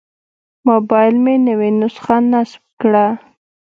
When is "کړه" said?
2.81-3.05